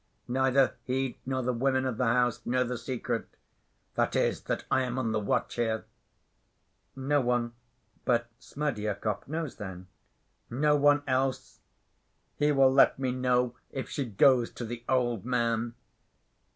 [0.27, 4.97] Neither he nor the women of the house know the secret—that is, that I am
[4.97, 5.85] on the watch here."
[6.95, 7.53] "No one
[8.03, 9.85] but Smerdyakov knows, then?"
[10.49, 11.59] "No one else.
[12.35, 15.75] He will let me know if she goes to the old man."